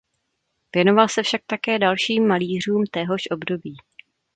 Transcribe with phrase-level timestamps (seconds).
[0.75, 3.77] Věnoval se však také dalším malířům téhož období.